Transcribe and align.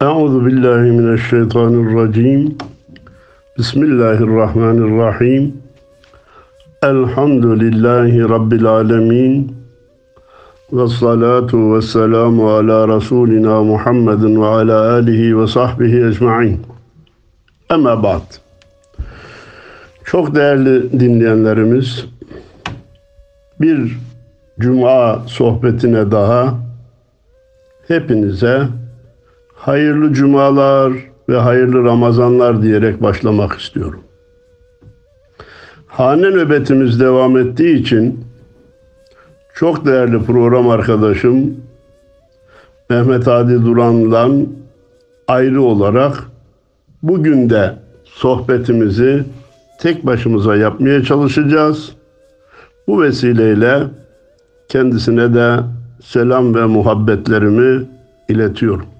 Euzu 0.00 0.46
billahi 0.46 0.90
mineşşeytanirracim. 0.90 2.58
Bismillahirrahmanirrahim. 3.58 5.54
Elhamdülillahi 6.82 8.28
rabbil 8.28 8.66
alamin. 8.66 9.56
Ve 10.72 10.88
salatu 10.88 11.74
ve 11.74 11.82
selamu 11.82 12.50
ala 12.50 12.96
Resulina 12.96 13.62
Muhammedin 13.62 14.42
ve 14.42 14.46
ala 14.46 14.92
alihi 14.92 15.38
ve 15.38 15.46
sahbihi 15.46 16.04
ecma'in. 16.06 16.60
Ama 17.68 18.02
ba'd. 18.02 18.40
Çok 20.04 20.34
değerli 20.34 21.00
dinleyenlerimiz, 21.00 22.04
bir 23.60 23.98
cuma 24.60 25.22
sohbetine 25.26 26.10
daha 26.10 26.54
hepinize 27.88 28.68
hayırlı 29.66 30.12
cumalar 30.12 30.92
ve 31.28 31.36
hayırlı 31.36 31.84
Ramazanlar 31.84 32.62
diyerek 32.62 33.02
başlamak 33.02 33.60
istiyorum. 33.60 34.00
Hane 35.86 36.30
nöbetimiz 36.30 37.00
devam 37.00 37.38
ettiği 37.38 37.76
için 37.80 38.24
çok 39.54 39.86
değerli 39.86 40.22
program 40.22 40.68
arkadaşım 40.68 41.56
Mehmet 42.90 43.28
Adi 43.28 43.64
Duran'dan 43.64 44.46
ayrı 45.28 45.62
olarak 45.62 46.24
bugün 47.02 47.50
de 47.50 47.74
sohbetimizi 48.04 49.24
tek 49.80 50.06
başımıza 50.06 50.56
yapmaya 50.56 51.02
çalışacağız. 51.02 51.92
Bu 52.88 53.02
vesileyle 53.02 53.82
kendisine 54.68 55.34
de 55.34 55.56
selam 56.02 56.54
ve 56.54 56.66
muhabbetlerimi 56.66 57.86
iletiyorum. 58.28 58.95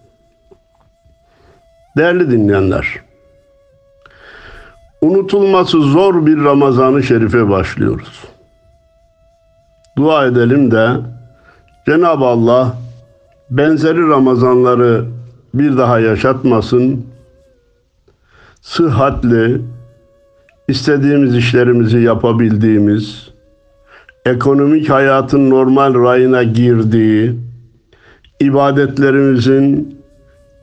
Değerli 1.96 2.30
dinleyenler, 2.30 3.00
unutulması 5.00 5.80
zor 5.80 6.26
bir 6.26 6.44
Ramazan-ı 6.44 7.02
Şerif'e 7.02 7.48
başlıyoruz. 7.48 8.24
Dua 9.96 10.26
edelim 10.26 10.70
de 10.70 10.90
Cenab-ı 11.86 12.24
Allah 12.24 12.78
benzeri 13.50 14.08
Ramazanları 14.08 15.04
bir 15.54 15.78
daha 15.78 16.00
yaşatmasın. 16.00 17.06
Sıhhatli, 18.62 19.60
istediğimiz 20.68 21.36
işlerimizi 21.36 21.98
yapabildiğimiz, 21.98 23.30
ekonomik 24.24 24.90
hayatın 24.90 25.50
normal 25.50 25.94
rayına 26.04 26.42
girdiği, 26.42 27.40
ibadetlerimizin 28.40 29.95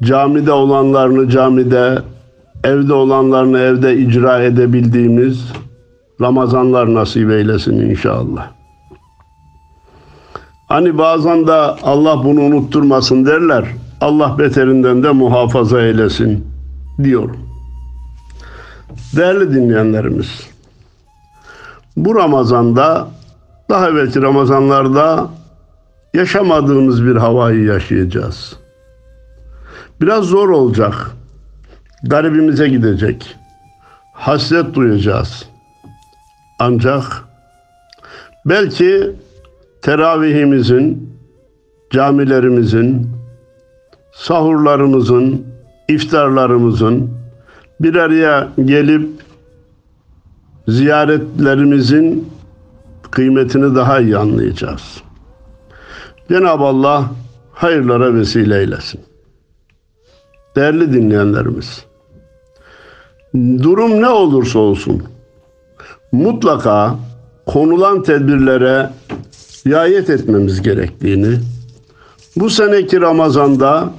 camide 0.06 0.52
olanlarını 0.52 1.30
camide, 1.30 2.00
evde 2.64 2.94
olanlarını 2.94 3.60
evde 3.60 3.98
icra 3.98 4.44
edebildiğimiz 4.44 5.52
Ramazanlar 6.22 6.94
nasip 6.94 7.32
eylesin 7.32 7.80
inşallah. 7.80 8.52
Hani 10.68 10.98
bazen 10.98 11.48
de 11.48 11.54
Allah 11.84 12.24
bunu 12.24 12.42
unutturmasın 12.42 13.26
derler. 13.26 13.66
Allah 14.02 14.40
beterinden 14.40 15.04
de 15.04 15.12
muhafaza 15.12 15.82
eylesin 15.82 16.48
diyorum. 17.04 17.40
Değerli 19.16 19.54
dinleyenlerimiz, 19.54 20.48
bu 21.98 22.16
Ramazan'da 22.16 23.08
daha 23.70 23.90
evvelki 23.90 24.22
Ramazanlarda 24.22 25.28
yaşamadığımız 26.14 27.06
bir 27.06 27.16
havayı 27.16 27.64
yaşayacağız. 27.64 28.63
Biraz 30.02 30.26
zor 30.26 30.50
olacak. 30.50 31.12
Garibimize 32.04 32.68
gidecek. 32.68 33.36
Hasret 34.14 34.74
duyacağız. 34.74 35.46
Ancak 36.60 37.24
belki 38.46 39.12
teravihimizin, 39.82 41.14
camilerimizin, 41.92 43.10
sahurlarımızın, 44.14 45.46
iftarlarımızın 45.90 47.12
bir 47.80 47.96
araya 47.96 48.48
gelip 48.66 49.10
ziyaretlerimizin 50.68 52.30
kıymetini 53.12 53.76
daha 53.76 54.00
iyi 54.00 54.18
anlayacağız. 54.18 55.02
Cenab-ı 56.30 56.64
Allah 56.64 57.12
hayırlara 57.54 58.16
vesile 58.16 58.60
eylesin. 58.60 59.02
Değerli 60.56 60.94
dinleyenlerimiz, 60.94 61.86
durum 63.36 64.02
ne 64.02 64.10
olursa 64.10 64.60
olsun 64.60 65.04
mutlaka 66.12 66.96
konulan 67.46 68.04
tedbirlere 68.04 68.90
riayet 69.68 70.10
etmemiz 70.10 70.62
gerektiğini, 70.62 71.40
bu 72.36 72.50
seneki 72.50 73.02
Ramazan'da 73.02 73.90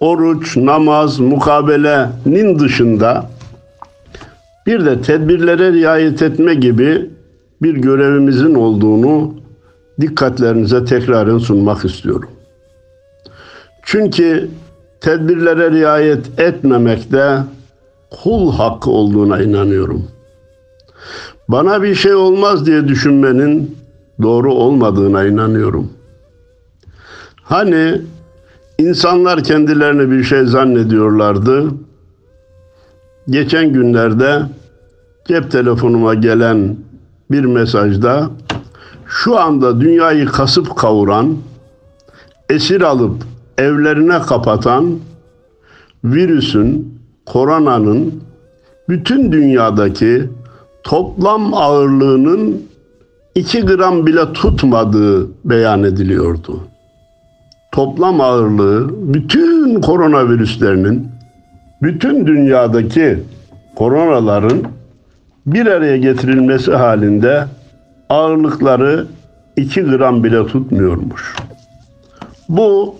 oruç, 0.00 0.56
namaz, 0.56 1.18
mukabelenin 1.18 2.58
dışında 2.58 3.30
bir 4.66 4.84
de 4.84 5.02
tedbirlere 5.02 5.72
riayet 5.72 6.22
etme 6.22 6.54
gibi 6.54 7.10
bir 7.62 7.74
görevimizin 7.74 8.54
olduğunu 8.54 9.34
dikkatlerinize 10.00 10.84
tekraren 10.84 11.38
sunmak 11.38 11.84
istiyorum. 11.84 12.30
Çünkü 13.82 14.50
tedbirlere 15.00 15.70
riayet 15.70 16.40
etmemekte 16.40 17.38
kul 18.10 18.52
hakkı 18.52 18.90
olduğuna 18.90 19.42
inanıyorum. 19.42 20.08
Bana 21.48 21.82
bir 21.82 21.94
şey 21.94 22.14
olmaz 22.14 22.66
diye 22.66 22.88
düşünmenin 22.88 23.76
doğru 24.22 24.54
olmadığına 24.54 25.24
inanıyorum. 25.24 25.92
Hani 27.42 28.00
insanlar 28.78 29.44
kendilerini 29.44 30.10
bir 30.10 30.24
şey 30.24 30.44
zannediyorlardı. 30.44 31.70
Geçen 33.30 33.72
günlerde 33.72 34.42
cep 35.28 35.50
telefonuma 35.50 36.14
gelen 36.14 36.76
bir 37.30 37.44
mesajda 37.44 38.30
şu 39.06 39.38
anda 39.38 39.80
dünyayı 39.80 40.26
kasıp 40.26 40.76
kavuran, 40.76 41.36
esir 42.50 42.80
alıp 42.80 43.22
evlerine 43.58 44.18
kapatan 44.18 44.98
virüsün, 46.04 46.98
koronanın 47.26 48.22
bütün 48.88 49.32
dünyadaki 49.32 50.22
toplam 50.82 51.54
ağırlığının 51.54 52.62
2 53.34 53.60
gram 53.60 54.06
bile 54.06 54.32
tutmadığı 54.32 55.28
beyan 55.44 55.84
ediliyordu. 55.84 56.60
Toplam 57.72 58.20
ağırlığı 58.20 59.14
bütün 59.14 59.80
koronavirüslerinin 59.80 61.08
bütün 61.82 62.26
dünyadaki 62.26 63.18
koronaların 63.76 64.62
bir 65.46 65.66
araya 65.66 65.96
getirilmesi 65.96 66.72
halinde 66.72 67.44
ağırlıkları 68.08 69.06
2 69.56 69.82
gram 69.82 70.24
bile 70.24 70.46
tutmuyormuş. 70.46 71.34
Bu 72.48 72.96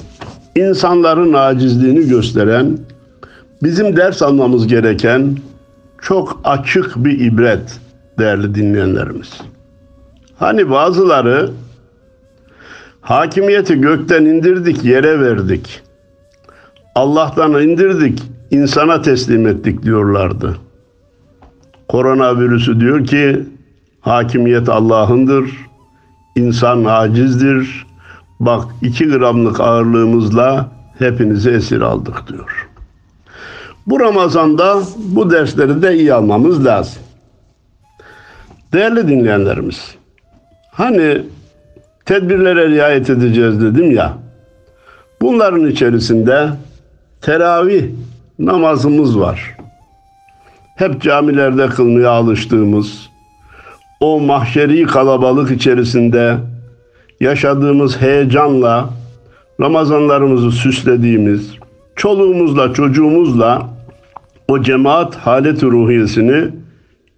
insanların 0.57 1.33
acizliğini 1.33 2.09
gösteren, 2.09 2.79
bizim 3.63 3.97
ders 3.97 4.23
almamız 4.23 4.67
gereken 4.67 5.37
çok 6.03 6.41
açık 6.45 7.05
bir 7.05 7.21
ibret 7.21 7.81
değerli 8.19 8.55
dinleyenlerimiz. 8.55 9.41
Hani 10.39 10.71
bazıları 10.71 11.51
hakimiyeti 13.01 13.81
gökten 13.81 14.25
indirdik, 14.25 14.85
yere 14.85 15.21
verdik. 15.21 15.83
Allah'tan 16.95 17.63
indirdik, 17.63 18.23
insana 18.51 19.03
teslim 19.03 19.47
ettik 19.47 19.83
diyorlardı. 19.83 20.57
Koronavirüsü 21.89 22.81
diyor 22.81 23.07
ki 23.07 23.45
hakimiyet 24.01 24.69
Allah'ındır, 24.69 25.51
insan 26.37 26.85
acizdir. 26.85 27.87
Bak 28.41 28.65
iki 28.83 29.07
gramlık 29.07 29.61
ağırlığımızla 29.61 30.69
hepinizi 30.99 31.51
esir 31.51 31.81
aldık 31.81 32.29
diyor. 32.29 32.69
Bu 33.87 34.01
Ramazan'da 34.01 34.83
bu 34.97 35.31
dersleri 35.31 35.83
de 35.83 35.95
iyi 35.95 36.15
almamız 36.15 36.65
lazım. 36.65 37.03
Değerli 38.73 39.09
dinleyenlerimiz, 39.09 39.95
hani 40.73 41.23
tedbirlere 42.05 42.69
riayet 42.69 43.11
edeceğiz 43.11 43.63
dedim 43.63 43.91
ya, 43.91 44.13
bunların 45.21 45.67
içerisinde 45.67 46.49
teravih 47.21 47.85
namazımız 48.39 49.21
var. 49.21 49.57
Hep 50.77 51.03
camilerde 51.03 51.67
kılmaya 51.67 52.11
alıştığımız, 52.11 53.11
o 54.01 54.21
mahşeri 54.21 54.87
kalabalık 54.87 55.51
içerisinde 55.51 56.37
yaşadığımız 57.21 58.01
heyecanla 58.01 58.91
Ramazanlarımızı 59.61 60.51
süslediğimiz, 60.51 61.53
çoluğumuzla 61.97 62.73
çocuğumuzla 62.73 63.69
o 64.49 64.63
cemaat 64.63 65.17
halet 65.17 65.63
ruhiyesini 65.63 66.49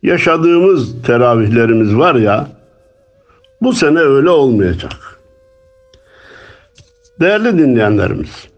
yaşadığımız 0.03 1.03
teravihlerimiz 1.03 1.97
var 1.97 2.15
ya 2.15 2.49
bu 3.61 3.73
sene 3.73 3.99
öyle 3.99 4.31
olmayacak. 4.31 5.21
Değerli 7.21 7.59
dinleyenlerimiz, 7.59 8.49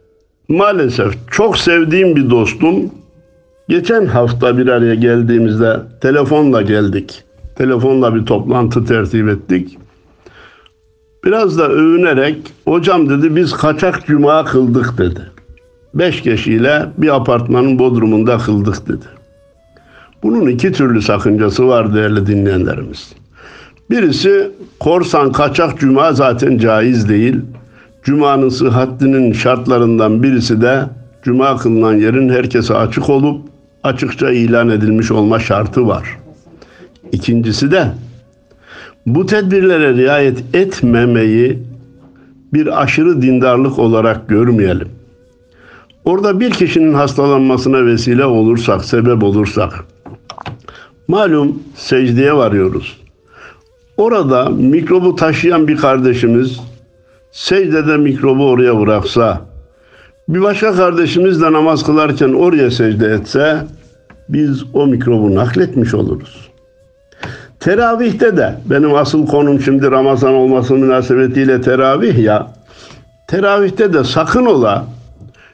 maalesef 0.49 1.15
çok 1.31 1.59
sevdiğim 1.59 2.17
bir 2.17 2.31
dostum 2.31 2.91
geçen 3.69 4.07
hafta 4.07 4.59
bir 4.59 4.67
araya 4.67 4.95
geldiğimizde 4.95 5.77
telefonla 6.01 6.63
geldik. 6.63 7.25
Telefonla 7.57 8.15
bir 8.15 8.27
toplantı 8.27 8.85
tertip 8.85 9.29
ettik. 9.29 9.79
Biraz 11.25 11.59
da 11.59 11.69
övünerek 11.69 12.37
hocam 12.65 13.09
dedi 13.09 13.37
biz 13.37 13.53
kaçak 13.53 14.07
cuma 14.07 14.45
kıldık 14.45 14.99
dedi. 14.99 15.21
Beş 15.95 16.23
kişiyle 16.23 16.87
bir 16.99 17.17
apartmanın 17.17 17.79
bodrumunda 17.79 18.39
kıldık 18.39 18.89
dedi. 18.89 19.05
Bunun 20.23 20.49
iki 20.49 20.73
türlü 20.73 21.03
sakıncası 21.03 21.69
var 21.69 21.95
değerli 21.95 22.27
dinleyenlerimiz. 22.27 23.13
Birisi 23.91 24.51
korsan 24.81 25.33
kaçak 25.33 25.79
cuma 25.79 26.13
zaten 26.13 26.59
caiz 26.59 27.09
değil. 27.09 27.37
Cuma'nın 28.03 28.49
sıhhatinin 28.49 29.33
şartlarından 29.33 30.23
birisi 30.23 30.61
de 30.63 30.85
cuma 31.23 31.57
kılınan 31.57 31.95
yerin 31.95 32.29
herkese 32.29 32.75
açık 32.75 33.11
olup 33.11 33.43
açıkça 33.83 34.31
ilan 34.31 34.69
edilmiş 34.69 35.11
olma 35.11 35.39
şartı 35.39 35.87
var. 35.87 36.19
İkincisi 37.13 37.71
de 37.71 37.87
bu 39.07 39.27
tedbirlere 39.27 39.95
riayet 39.95 40.55
etmemeyi 40.55 41.59
bir 42.53 42.83
aşırı 42.83 43.23
dindarlık 43.23 43.79
olarak 43.79 44.29
görmeyelim. 44.29 44.89
Orada 46.05 46.41
bir 46.41 46.51
kişinin 46.51 46.95
hastalanmasına 46.95 47.87
vesile 47.87 48.25
olursak, 48.25 48.85
sebep 48.85 49.23
olursak, 49.23 49.85
malum 51.09 51.63
secdeye 51.75 52.33
varıyoruz. 52.37 53.01
Orada 53.97 54.49
mikrobu 54.49 55.17
taşıyan 55.17 55.69
bir 55.69 55.77
kardeşimiz 55.77 56.61
secdede 57.33 57.97
mikrobu 57.97 58.49
oraya 58.49 58.81
bıraksa, 58.81 59.41
bir 60.29 60.43
başka 60.43 60.75
kardeşimiz 60.75 61.43
de 61.43 61.53
namaz 61.53 61.87
kılarken 61.87 62.33
oraya 62.33 62.71
secde 62.71 63.07
etse, 63.07 63.67
biz 64.29 64.65
o 64.75 64.87
mikrobu 64.87 65.35
nakletmiş 65.35 65.95
oluruz. 65.95 66.50
Teravihte 67.61 68.37
de 68.37 68.55
benim 68.65 68.95
asıl 68.95 69.27
konum 69.27 69.61
şimdi 69.61 69.91
Ramazan 69.91 70.35
olması 70.35 70.75
münasebetiyle 70.75 71.61
teravih 71.61 72.19
ya. 72.19 72.47
Teravihte 73.27 73.93
de 73.93 74.05
sakın 74.05 74.47
ola 74.47 74.87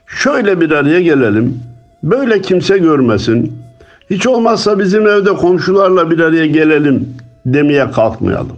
şöyle 0.06 0.60
bir 0.60 0.70
araya 0.70 1.00
gelelim. 1.00 1.62
Böyle 2.02 2.40
kimse 2.42 2.78
görmesin. 2.78 3.62
Hiç 4.10 4.26
olmazsa 4.26 4.78
bizim 4.78 5.06
evde 5.06 5.32
komşularla 5.32 6.10
bir 6.10 6.20
araya 6.20 6.46
gelelim 6.46 7.16
demeye 7.46 7.90
kalkmayalım. 7.90 8.56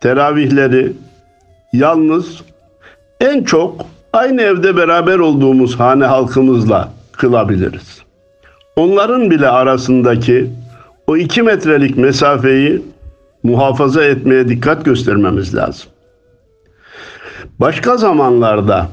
Teravihleri 0.00 0.92
yalnız 1.72 2.42
en 3.20 3.44
çok 3.44 3.86
aynı 4.12 4.42
evde 4.42 4.76
beraber 4.76 5.18
olduğumuz 5.18 5.80
hane 5.80 6.04
halkımızla 6.04 6.88
kılabiliriz. 7.12 8.02
Onların 8.76 9.30
bile 9.30 9.48
arasındaki 9.48 10.50
o 11.12 11.16
iki 11.16 11.42
metrelik 11.42 11.96
mesafeyi 11.96 12.82
muhafaza 13.42 14.04
etmeye 14.04 14.48
dikkat 14.48 14.84
göstermemiz 14.84 15.54
lazım. 15.54 15.90
Başka 17.60 17.96
zamanlarda 17.96 18.88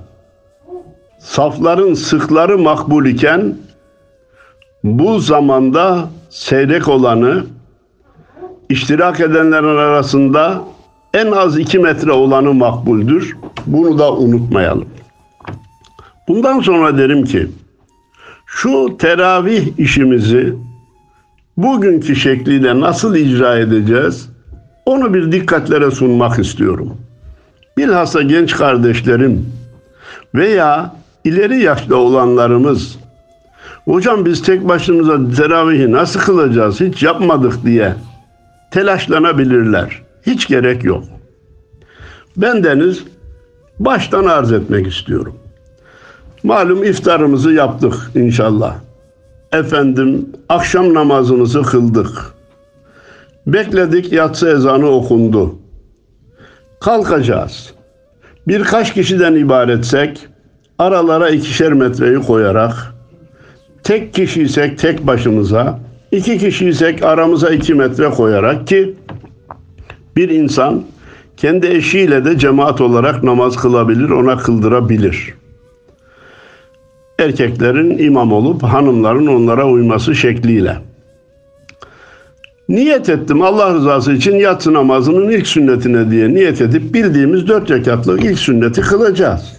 safların 1.20 1.94
sıkları 1.94 2.58
makbul 2.58 3.06
iken 3.06 3.56
bu 4.84 5.20
zamanda 5.20 6.10
seyrek 6.30 6.88
olanı 6.88 7.46
iştirak 8.70 9.20
edenlerin 9.20 9.78
arasında 9.78 10.62
en 11.14 11.32
az 11.32 11.60
iki 11.60 11.80
metre 11.80 12.12
olanı 12.12 12.54
makbuldür. 12.54 13.38
Bunu 13.66 14.00
da 14.00 14.14
unutmayalım. 14.14 14.90
Bundan 16.28 16.60
sonra 16.60 16.98
derim 16.98 17.24
ki 17.24 17.48
şu 18.46 18.98
teravih 18.98 19.78
işimizi 19.78 20.56
bugünkü 21.64 22.16
şekliyle 22.16 22.80
nasıl 22.80 23.16
icra 23.16 23.58
edeceğiz? 23.58 24.30
Onu 24.86 25.14
bir 25.14 25.32
dikkatlere 25.32 25.92
sunmak 25.92 26.40
istiyorum. 26.40 26.98
Bilhassa 27.78 28.22
genç 28.22 28.56
kardeşlerim 28.56 29.46
veya 30.36 30.96
ileri 31.24 31.62
yaşta 31.62 31.96
olanlarımız 31.96 33.00
hocam 33.86 34.26
biz 34.26 34.42
tek 34.42 34.68
başımıza 34.68 35.36
teravihi 35.36 35.92
nasıl 35.92 36.20
kılacağız 36.20 36.82
hiç 36.82 37.04
yapmadık 37.04 37.66
diye 37.66 37.94
telaşlanabilirler. 38.72 40.02
Hiç 40.26 40.48
gerek 40.48 40.84
yok. 40.84 41.04
Ben 42.38 42.64
deniz 42.64 43.04
baştan 43.80 44.26
arz 44.26 44.52
etmek 44.52 44.88
istiyorum. 44.88 45.36
Malum 46.44 46.84
iftarımızı 46.84 47.52
yaptık 47.52 47.94
inşallah. 48.16 48.76
Efendim 49.54 50.30
akşam 50.50 50.94
namazımızı 50.94 51.62
kıldık. 51.62 52.34
Bekledik 53.48 54.14
yatsı 54.14 54.50
ezanı 54.50 54.88
okundu. 54.88 55.56
Kalkacağız. 56.80 57.74
Birkaç 58.48 58.94
kişiden 58.94 59.36
ibaretsek 59.36 60.28
aralara 60.80 61.30
ikişer 61.30 61.74
metreyi 61.74 62.16
koyarak 62.16 62.74
tek 63.84 64.14
kişiysek 64.14 64.78
tek 64.80 65.08
başımıza 65.08 65.80
iki 66.12 66.38
kişiysek 66.38 67.04
aramıza 67.04 67.50
iki 67.50 67.74
metre 67.74 68.10
koyarak 68.10 68.68
ki 68.68 68.96
bir 70.16 70.30
insan 70.30 70.84
kendi 71.38 71.68
eşiyle 71.68 72.26
de 72.26 72.38
cemaat 72.38 72.82
olarak 72.82 73.24
namaz 73.24 73.58
kılabilir, 73.58 74.10
ona 74.10 74.38
kıldırabilir 74.38 75.39
erkeklerin 77.20 77.98
imam 77.98 78.34
olup 78.34 78.64
hanımların 78.64 79.28
onlara 79.28 79.68
uyması 79.68 80.16
şekliyle. 80.16 80.78
Niyet 82.70 83.10
ettim 83.10 83.42
Allah 83.42 83.74
rızası 83.74 84.14
için 84.14 84.36
yatsı 84.36 84.74
namazının 84.74 85.30
ilk 85.30 85.48
sünnetine 85.48 86.12
diye 86.12 86.34
niyet 86.34 86.62
edip 86.62 86.94
bildiğimiz 86.94 87.48
dört 87.48 87.72
rekatlık 87.72 88.26
ilk 88.26 88.40
sünneti 88.40 88.82
kılacağız. 88.82 89.54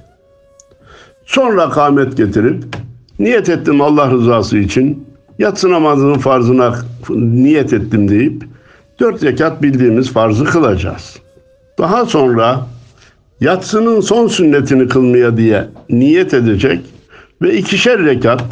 Sonra 1.26 1.70
kâmet 1.70 2.16
getirip 2.16 2.64
niyet 3.18 3.48
ettim 3.48 3.80
Allah 3.80 4.10
rızası 4.10 4.58
için 4.58 5.06
yatsı 5.38 5.70
namazının 5.70 6.18
farzına 6.18 6.74
niyet 7.10 7.72
ettim 7.72 8.08
deyip 8.08 8.44
dört 9.00 9.24
rekat 9.24 9.62
bildiğimiz 9.62 10.12
farzı 10.12 10.44
kılacağız. 10.44 11.16
Daha 11.78 12.06
sonra 12.06 12.66
yatsının 13.40 14.00
son 14.00 14.26
sünnetini 14.26 14.88
kılmaya 14.88 15.36
diye 15.36 15.68
niyet 15.90 16.34
edecek 16.34 16.80
ve 17.42 17.56
ikişer 17.56 18.04
rekat 18.04 18.44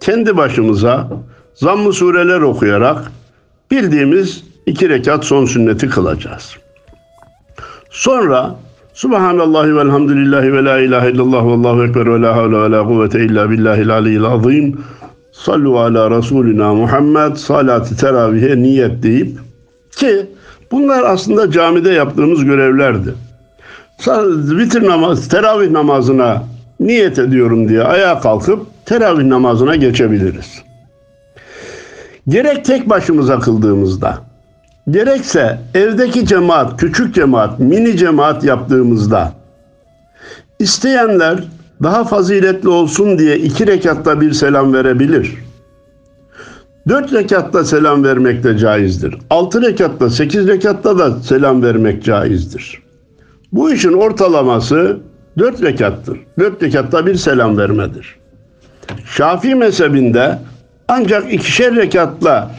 kendi 0.00 0.36
başımıza 0.36 1.08
zamm-ı 1.54 1.92
sureler 1.92 2.40
okuyarak 2.40 3.12
bildiğimiz 3.70 4.44
iki 4.66 4.88
rekat 4.88 5.24
son 5.24 5.44
sünneti 5.44 5.88
kılacağız. 5.88 6.56
Sonra 7.90 8.56
Subhanallahi 8.94 9.76
ve 9.76 9.80
elhamdülillahi 9.80 10.52
ve 10.52 10.64
la 10.64 10.78
ilahe 10.78 11.10
illallah 11.10 11.46
ve 11.46 11.50
allahu 11.50 11.84
ekber 11.84 12.14
ve 12.14 12.22
la 12.22 12.36
havle 12.36 12.62
ve 12.62 12.70
la 12.70 12.84
kuvvete 12.84 13.24
illa 13.24 13.50
billahil 13.50 13.90
aliyyil 13.90 14.24
azim. 14.24 14.80
Sallu 15.32 15.78
ala 15.78 16.10
Resulina 16.10 16.74
Muhammed 16.74 17.36
salatı 17.36 17.96
teravihe 17.96 18.62
niyet 18.62 19.02
deyip 19.02 19.38
ki 19.96 20.26
bunlar 20.72 21.04
aslında 21.04 21.50
camide 21.50 21.90
yaptığımız 21.90 22.44
görevlerdi. 22.44 23.14
Vitir 24.58 24.86
namaz, 24.86 25.28
teravih 25.28 25.70
namazına 25.70 26.42
niyet 26.80 27.18
ediyorum 27.18 27.68
diye 27.68 27.82
ayağa 27.82 28.20
kalkıp 28.20 28.66
teravih 28.86 29.24
namazına 29.24 29.76
geçebiliriz. 29.76 30.62
Gerek 32.28 32.64
tek 32.64 32.88
başımıza 32.88 33.38
kıldığımızda, 33.38 34.18
gerekse 34.90 35.58
evdeki 35.74 36.26
cemaat, 36.26 36.80
küçük 36.80 37.14
cemaat, 37.14 37.58
mini 37.58 37.96
cemaat 37.96 38.44
yaptığımızda, 38.44 39.32
isteyenler 40.58 41.44
daha 41.82 42.04
faziletli 42.04 42.68
olsun 42.68 43.18
diye 43.18 43.38
iki 43.38 43.66
rekatta 43.66 44.20
bir 44.20 44.32
selam 44.32 44.72
verebilir. 44.74 45.34
Dört 46.88 47.12
rekatta 47.12 47.64
selam 47.64 48.04
vermek 48.04 48.44
de 48.44 48.58
caizdir. 48.58 49.18
Altı 49.30 49.62
rekatta, 49.62 50.10
sekiz 50.10 50.48
rekatta 50.48 50.98
da 50.98 51.20
selam 51.20 51.62
vermek 51.62 52.04
caizdir. 52.04 52.82
Bu 53.52 53.72
işin 53.72 53.92
ortalaması 53.92 55.00
Dört 55.40 55.62
rekattır. 55.62 56.18
Dört 56.38 56.62
rekatta 56.62 57.06
bir 57.06 57.14
selam 57.14 57.58
vermedir. 57.58 58.16
Şafii 59.04 59.54
mezhebinde 59.54 60.38
ancak 60.88 61.32
ikişer 61.32 61.76
rekatla 61.76 62.50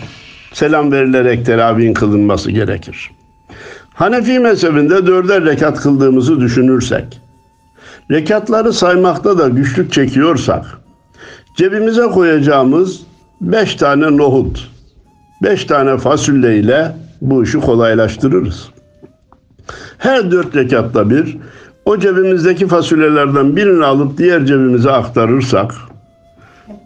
selam 0.53 0.91
verilerek 0.91 1.45
teravihin 1.45 1.93
kılınması 1.93 2.51
gerekir. 2.51 3.11
Hanefi 3.93 4.39
mezhebinde 4.39 5.07
dörder 5.07 5.45
rekat 5.45 5.81
kıldığımızı 5.81 6.39
düşünürsek 6.39 7.21
Rekatları 8.11 8.73
saymakta 8.73 9.37
da 9.37 9.47
güçlük 9.47 9.93
çekiyorsak, 9.93 10.65
cebimize 11.57 12.07
koyacağımız 12.07 12.99
beş 13.41 13.75
tane 13.75 14.17
nohut, 14.17 14.71
beş 15.43 15.65
tane 15.65 15.97
fasulye 15.97 16.57
ile 16.57 16.95
bu 17.21 17.43
işi 17.43 17.59
kolaylaştırırız. 17.59 18.69
Her 19.97 20.31
dört 20.31 20.55
rekatta 20.55 21.09
bir 21.09 21.37
o 21.85 21.99
cebimizdeki 21.99 22.67
fasulyelerden 22.67 23.55
birini 23.55 23.85
alıp 23.85 24.17
diğer 24.17 24.45
cebimize 24.45 24.91
aktarırsak 24.91 25.73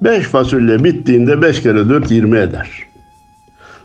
beş 0.01 0.23
fasulye 0.23 0.83
bittiğinde 0.83 1.41
beş 1.41 1.61
kere 1.63 1.89
dört 1.89 2.11
yirmi 2.11 2.37
eder. 2.37 2.69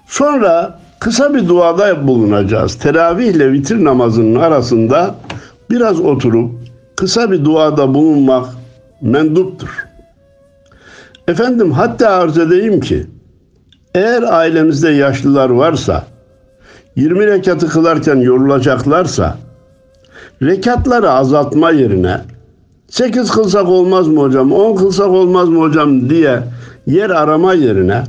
Sonra 0.06 0.78
kısa 1.00 1.34
bir 1.34 1.48
duada 1.48 2.06
bulunacağız. 2.06 2.74
Teravih 2.74 3.26
ile 3.26 3.52
vitir 3.52 3.84
namazının 3.84 4.40
arasında 4.40 5.14
biraz 5.70 6.00
oturup 6.00 6.50
kısa 6.96 7.30
bir 7.30 7.44
duada 7.44 7.94
bulunmak 7.94 8.46
menduptur. 9.02 9.86
Efendim 11.28 11.72
hatta 11.72 12.10
arz 12.10 12.38
edeyim 12.38 12.80
ki 12.80 13.06
eğer 13.94 14.22
ailemizde 14.22 14.90
yaşlılar 14.90 15.50
varsa 15.50 16.04
20 16.96 17.26
rekatı 17.26 17.68
kılarken 17.68 18.16
yorulacaklarsa 18.16 19.36
rekatları 20.42 21.10
azaltma 21.10 21.70
yerine 21.70 22.20
8 22.88 23.30
kılsak 23.30 23.68
olmaz 23.68 24.08
mı 24.08 24.20
hocam, 24.20 24.52
10 24.52 24.76
kılsak 24.76 25.08
olmaz 25.08 25.48
mı 25.48 25.60
hocam 25.60 26.10
diye 26.10 26.42
yer 26.86 27.10
arama 27.10 27.54
yerine 27.54 28.02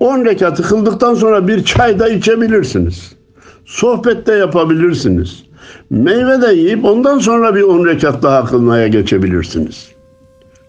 10 0.00 0.24
rekatı 0.24 0.62
kıldıktan 0.62 1.14
sonra 1.14 1.48
bir 1.48 1.64
çay 1.64 1.98
da 1.98 2.08
içebilirsiniz. 2.08 3.12
Sohbet 3.66 4.26
de 4.26 4.32
yapabilirsiniz. 4.32 5.42
Meyve 5.90 6.42
de 6.42 6.54
yiyip 6.54 6.84
ondan 6.84 7.18
sonra 7.18 7.54
bir 7.54 7.62
10 7.62 7.86
rekat 7.86 8.22
daha 8.22 8.44
kılmaya 8.44 8.88
geçebilirsiniz. 8.88 9.88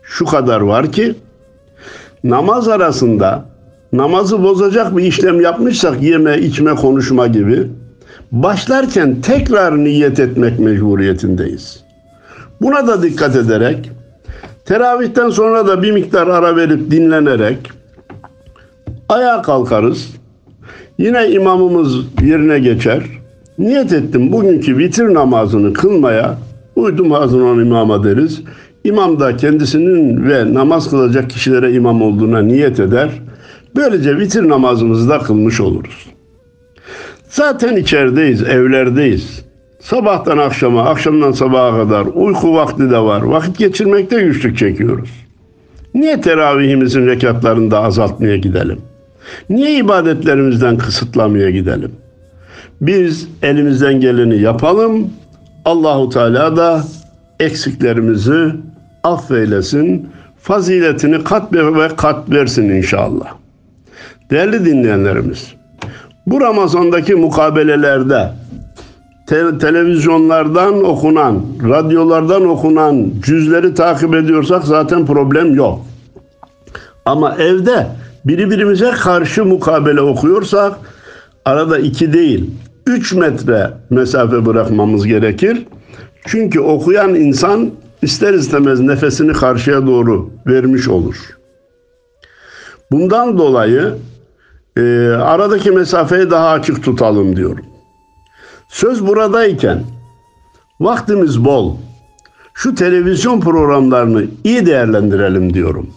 Şu 0.03 0.25
kadar 0.25 0.61
var 0.61 0.91
ki 0.91 1.15
namaz 2.23 2.67
arasında 2.67 3.45
namazı 3.93 4.43
bozacak 4.43 4.97
bir 4.97 5.03
işlem 5.03 5.41
yapmışsak 5.41 6.01
yeme, 6.01 6.37
içme, 6.37 6.75
konuşma 6.75 7.27
gibi 7.27 7.67
başlarken 8.31 9.21
tekrar 9.21 9.77
niyet 9.77 10.19
etmek 10.19 10.59
mecburiyetindeyiz. 10.59 11.83
Buna 12.61 12.87
da 12.87 13.03
dikkat 13.03 13.35
ederek 13.35 13.91
teravihten 14.65 15.29
sonra 15.29 15.67
da 15.67 15.83
bir 15.83 15.91
miktar 15.91 16.27
ara 16.27 16.55
verip 16.55 16.91
dinlenerek 16.91 17.57
ayağa 19.09 19.41
kalkarız. 19.41 20.09
Yine 20.97 21.31
imamımız 21.31 21.95
yerine 22.21 22.59
geçer. 22.59 23.03
Niyet 23.57 23.93
ettim 23.93 24.31
bugünkü 24.33 24.77
vitir 24.77 25.13
namazını 25.13 25.73
kılmaya 25.73 26.37
uydum 26.75 27.11
hazırlan 27.11 27.59
imama 27.59 28.03
deriz. 28.03 28.41
İmam 28.83 29.19
da 29.19 29.37
kendisinin 29.37 30.29
ve 30.29 30.53
namaz 30.53 30.89
kılacak 30.89 31.29
kişilere 31.29 31.73
imam 31.73 32.01
olduğuna 32.01 32.41
niyet 32.41 32.79
eder. 32.79 33.09
Böylece 33.75 34.17
vitir 34.17 34.49
namazımızı 34.49 35.09
da 35.09 35.19
kılmış 35.19 35.61
oluruz. 35.61 36.18
Zaten 37.29 37.75
içerideyiz, 37.75 38.43
evlerdeyiz. 38.43 39.45
Sabahtan 39.79 40.37
akşama, 40.37 40.83
akşamdan 40.83 41.31
sabaha 41.31 41.77
kadar 41.77 42.05
uyku 42.05 42.53
vakti 42.53 42.89
de 42.89 42.99
var. 42.99 43.21
Vakit 43.21 43.57
geçirmekte 43.57 44.21
güçlük 44.21 44.57
çekiyoruz. 44.57 45.09
Niye 45.93 46.21
teravihimizin 46.21 47.07
rekatlarını 47.07 47.71
da 47.71 47.83
azaltmaya 47.83 48.37
gidelim? 48.37 48.81
Niye 49.49 49.75
ibadetlerimizden 49.75 50.77
kısıtlamaya 50.77 51.49
gidelim? 51.49 51.91
Biz 52.81 53.27
elimizden 53.43 53.99
geleni 53.99 54.41
yapalım. 54.41 55.09
Allahu 55.65 56.09
Teala 56.09 56.57
da 56.57 56.83
eksiklerimizi 57.39 58.51
affeylesin. 59.03 60.09
Faziletini 60.41 61.23
kat 61.23 61.53
ve 61.53 61.87
kat 61.97 62.29
versin 62.29 62.69
inşallah. 62.69 63.33
Değerli 64.31 64.65
dinleyenlerimiz, 64.65 65.53
bu 66.31 66.41
Ramazan'daki 66.41 67.15
mukabelelerde 67.15 68.29
te- 69.27 69.57
televizyonlardan 69.57 70.83
okunan, 70.83 71.41
radyolardan 71.69 72.45
okunan 72.45 73.11
cüzleri 73.21 73.73
takip 73.73 74.15
ediyorsak 74.15 74.63
zaten 74.63 75.05
problem 75.05 75.55
yok. 75.55 75.79
Ama 77.05 77.35
evde 77.35 77.87
birbirimize 78.25 78.91
karşı 78.91 79.45
mukabele 79.45 80.01
okuyorsak 80.01 80.73
arada 81.45 81.79
iki 81.79 82.13
değil, 82.13 82.51
üç 82.87 83.13
metre 83.13 83.71
mesafe 83.89 84.45
bırakmamız 84.45 85.07
gerekir. 85.07 85.65
Çünkü 86.25 86.59
okuyan 86.59 87.15
insan 87.15 87.71
ister 88.01 88.33
istemez 88.33 88.79
nefesini 88.79 89.33
karşıya 89.33 89.87
doğru 89.87 90.29
vermiş 90.47 90.87
olur. 90.87 91.15
Bundan 92.91 93.37
dolayı 93.37 93.93
e, 94.77 94.81
aradaki 95.07 95.71
mesafeyi 95.71 96.31
daha 96.31 96.49
açık 96.49 96.83
tutalım 96.83 97.35
diyorum. 97.35 97.65
Söz 98.67 99.07
buradayken 99.07 99.83
vaktimiz 100.79 101.45
bol. 101.45 101.75
Şu 102.53 102.75
televizyon 102.75 103.39
programlarını 103.39 104.25
iyi 104.43 104.65
değerlendirelim 104.65 105.53
diyorum. 105.53 105.89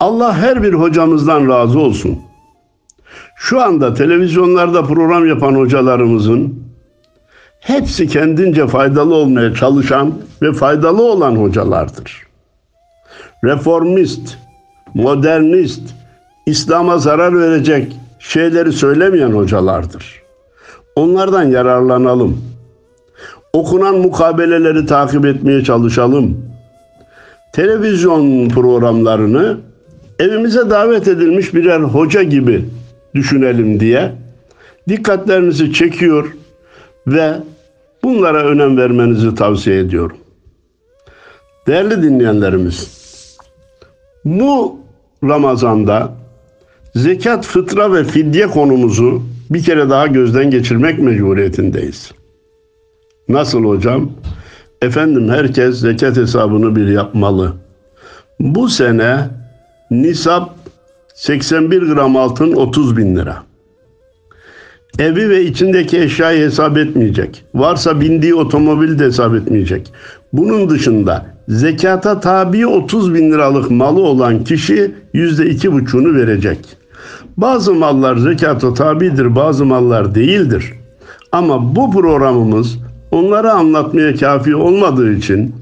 Allah 0.00 0.36
her 0.36 0.62
bir 0.62 0.74
hocamızdan 0.74 1.48
razı 1.48 1.78
olsun. 1.78 2.18
Şu 3.36 3.62
anda 3.62 3.94
televizyonlarda 3.94 4.82
program 4.82 5.26
yapan 5.26 5.54
hocalarımızın 5.54 6.64
hepsi 7.60 8.08
kendince 8.08 8.66
faydalı 8.66 9.14
olmaya 9.14 9.54
çalışan 9.54 10.14
ve 10.42 10.52
faydalı 10.52 11.02
olan 11.02 11.36
hocalardır. 11.36 12.26
Reformist, 13.44 14.38
modernist, 14.94 15.94
İslam'a 16.46 16.98
zarar 16.98 17.38
verecek 17.38 17.92
şeyleri 18.18 18.72
söylemeyen 18.72 19.30
hocalardır. 19.30 20.22
Onlardan 20.96 21.42
yararlanalım. 21.42 22.44
Okunan 23.52 23.98
mukabeleleri 23.98 24.86
takip 24.86 25.26
etmeye 25.26 25.64
çalışalım. 25.64 26.36
Televizyon 27.52 28.48
programlarını 28.48 29.58
evimize 30.18 30.70
davet 30.70 31.08
edilmiş 31.08 31.54
birer 31.54 31.80
hoca 31.80 32.22
gibi 32.22 32.64
düşünelim 33.14 33.80
diye 33.80 34.12
dikkatlerinizi 34.88 35.72
çekiyor 35.72 36.32
ve 37.06 37.34
bunlara 38.04 38.44
önem 38.44 38.76
vermenizi 38.76 39.34
tavsiye 39.34 39.78
ediyorum. 39.78 40.16
Değerli 41.66 42.02
dinleyenlerimiz, 42.02 43.02
bu 44.24 44.78
Ramazan'da 45.24 46.21
zekat, 46.94 47.46
fıtra 47.46 47.92
ve 47.92 48.04
fidye 48.04 48.46
konumuzu 48.46 49.22
bir 49.50 49.62
kere 49.62 49.90
daha 49.90 50.06
gözden 50.06 50.50
geçirmek 50.50 50.98
mecburiyetindeyiz. 50.98 52.12
Nasıl 53.28 53.64
hocam? 53.64 54.10
Efendim 54.82 55.28
herkes 55.28 55.80
zekat 55.80 56.16
hesabını 56.16 56.76
bir 56.76 56.88
yapmalı. 56.88 57.52
Bu 58.40 58.68
sene 58.68 59.28
nisap 59.90 60.54
81 61.14 61.82
gram 61.82 62.16
altın 62.16 62.52
30 62.52 62.96
bin 62.96 63.16
lira. 63.16 63.42
Evi 64.98 65.30
ve 65.30 65.44
içindeki 65.44 66.00
eşyayı 66.00 66.44
hesap 66.44 66.78
etmeyecek. 66.78 67.44
Varsa 67.54 68.00
bindiği 68.00 68.34
otomobil 68.34 68.98
de 68.98 69.04
hesap 69.04 69.34
etmeyecek. 69.34 69.92
Bunun 70.32 70.70
dışında 70.70 71.26
zekata 71.48 72.20
tabi 72.20 72.66
30 72.66 73.14
bin 73.14 73.32
liralık 73.32 73.70
malı 73.70 74.02
olan 74.02 74.44
kişi 74.44 74.94
yüzde 75.12 75.46
iki 75.46 75.72
buçuğunu 75.72 76.14
verecek. 76.14 76.58
Bazı 77.36 77.74
mallar 77.74 78.16
zekata 78.16 78.74
tabidir, 78.74 79.36
bazı 79.36 79.64
mallar 79.64 80.14
değildir. 80.14 80.72
Ama 81.32 81.76
bu 81.76 81.90
programımız 81.90 82.78
onları 83.10 83.52
anlatmaya 83.52 84.16
kafi 84.16 84.56
olmadığı 84.56 85.12
için 85.12 85.54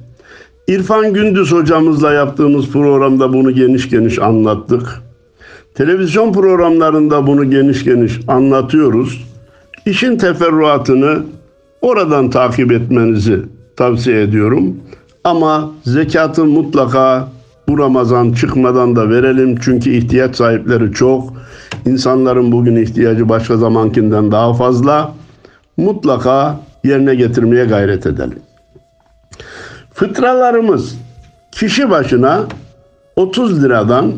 İrfan 0.68 1.12
Gündüz 1.12 1.52
hocamızla 1.52 2.12
yaptığımız 2.12 2.68
programda 2.68 3.32
bunu 3.32 3.50
geniş 3.50 3.90
geniş 3.90 4.18
anlattık. 4.18 5.02
Televizyon 5.75 6.32
programlarında 6.32 7.26
bunu 7.26 7.50
geniş 7.50 7.85
geniş 7.85 8.20
anlatıyoruz. 8.28 9.26
İşin 9.87 10.16
teferruatını 10.16 11.23
oradan 11.82 12.30
takip 12.30 12.73
etmenizi 12.73 13.42
tavsiye 13.76 14.23
ediyorum. 14.23 14.76
Ama 15.25 15.70
zekatı 15.85 16.44
mutlaka 16.44 17.28
bu 17.71 17.79
Ramazan 17.79 18.33
çıkmadan 18.33 18.97
da 18.97 19.11
verelim. 19.11 19.57
Çünkü 19.61 19.91
ihtiyaç 19.91 20.37
sahipleri 20.37 20.93
çok. 20.93 21.33
İnsanların 21.87 22.53
bugün 22.53 22.77
ihtiyacı 22.77 23.29
başka 23.29 23.57
zamankinden 23.57 24.33
daha 24.33 24.55
fazla. 24.55 25.12
Mutlaka 25.77 26.61
yerine 26.85 27.15
getirmeye 27.15 27.65
gayret 27.65 28.07
edelim. 28.07 28.39
Fıtralarımız 29.95 30.99
kişi 31.53 31.91
başına 31.91 32.41
30 33.17 33.65
liradan 33.65 34.12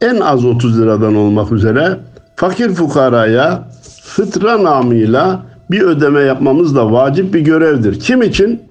en 0.00 0.20
az 0.20 0.44
30 0.44 0.80
liradan 0.80 1.16
olmak 1.16 1.52
üzere 1.52 1.98
fakir 2.36 2.68
fukaraya 2.68 3.68
fıtra 4.02 4.64
namıyla 4.64 5.42
bir 5.70 5.80
ödeme 5.80 6.20
yapmamız 6.20 6.76
da 6.76 6.92
vacip 6.92 7.34
bir 7.34 7.40
görevdir. 7.40 8.00
Kim 8.00 8.22
için? 8.22 8.62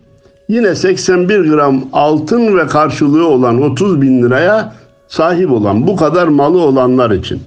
Yine 0.47 0.75
81 0.75 1.39
gram 1.39 1.83
altın 1.93 2.57
ve 2.57 2.67
karşılığı 2.67 3.27
olan 3.27 3.61
30 3.61 4.01
bin 4.01 4.23
liraya 4.23 4.73
sahip 5.07 5.51
olan 5.51 5.87
bu 5.87 5.95
kadar 5.95 6.27
malı 6.27 6.61
olanlar 6.61 7.11
için. 7.11 7.41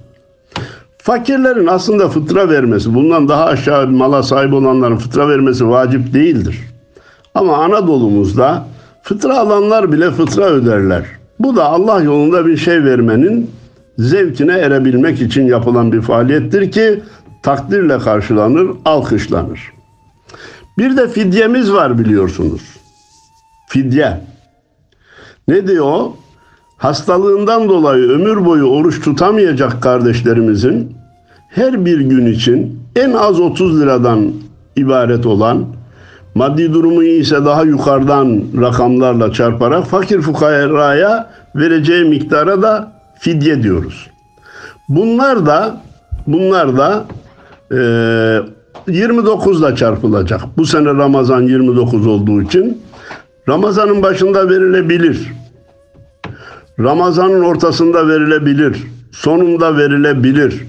Fakirlerin 0.97 1.67
aslında 1.67 2.09
fıtra 2.09 2.49
vermesi, 2.49 2.95
bundan 2.95 3.29
daha 3.29 3.45
aşağı 3.45 3.87
mala 3.87 4.23
sahip 4.23 4.53
olanların 4.53 4.97
fıtra 4.97 5.29
vermesi 5.29 5.69
vacip 5.69 6.13
değildir. 6.13 6.59
Ama 7.35 7.57
Anadolu'muzda 7.57 8.65
fıtra 9.03 9.39
alanlar 9.39 9.91
bile 9.91 10.11
fıtra 10.11 10.45
öderler. 10.45 11.05
Bu 11.39 11.55
da 11.55 11.65
Allah 11.65 12.01
yolunda 12.01 12.45
bir 12.45 12.57
şey 12.57 12.83
vermenin 12.83 13.51
zevkine 13.97 14.53
erebilmek 14.53 15.21
için 15.21 15.45
yapılan 15.45 15.91
bir 15.91 16.01
faaliyettir 16.01 16.71
ki 16.71 17.03
takdirle 17.43 17.99
karşılanır, 17.99 18.69
alkışlanır. 18.85 19.73
Bir 20.77 20.97
de 20.97 21.07
fidyemiz 21.07 21.73
var 21.73 21.99
biliyorsunuz. 21.99 22.78
Fidye. 23.69 24.21
Ne 25.47 25.67
diyor? 25.67 25.99
Hastalığından 26.77 27.69
dolayı 27.69 28.09
ömür 28.09 28.45
boyu 28.45 28.63
oruç 28.63 29.01
tutamayacak 29.01 29.83
kardeşlerimizin 29.83 30.97
her 31.49 31.85
bir 31.85 31.99
gün 31.99 32.25
için 32.25 32.79
en 32.95 33.11
az 33.11 33.39
30 33.39 33.81
liradan 33.81 34.31
ibaret 34.75 35.25
olan 35.25 35.65
maddi 36.35 36.73
durumu 36.73 37.03
ise 37.03 37.45
daha 37.45 37.63
yukarıdan 37.63 38.41
rakamlarla 38.61 39.33
çarparak 39.33 39.85
fakir 39.85 40.21
fukaraya 40.21 41.29
vereceği 41.55 42.05
miktara 42.05 42.61
da 42.61 42.91
fidye 43.19 43.63
diyoruz. 43.63 44.07
Bunlar 44.89 45.45
da 45.45 45.81
bunlar 46.27 46.77
da 46.77 47.05
e, 48.87 48.91
29 48.91 49.61
ile 49.61 49.75
çarpılacak. 49.75 50.41
Bu 50.57 50.65
sene 50.65 50.89
Ramazan 50.89 51.41
29 51.41 52.07
olduğu 52.07 52.41
için 52.41 52.81
Ramazanın 53.47 54.03
başında 54.03 54.49
verilebilir. 54.49 55.31
Ramazanın 56.79 57.41
ortasında 57.41 58.07
verilebilir. 58.07 58.83
Sonunda 59.11 59.77
verilebilir. 59.77 60.63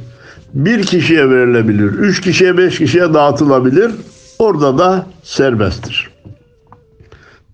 Bir 0.54 0.82
kişiye 0.82 1.30
verilebilir. 1.30 1.84
Üç 1.84 2.20
kişiye, 2.20 2.58
beş 2.58 2.78
kişiye 2.78 3.14
dağıtılabilir. 3.14 3.92
Orada 4.38 4.78
da 4.78 5.06
serbesttir. 5.22 6.10